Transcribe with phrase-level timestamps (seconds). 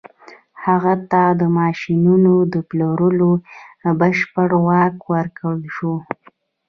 [0.65, 3.31] هغه ته د ماشينونو د پلورلو
[3.99, 5.93] بشپړ واک ورکړل شو.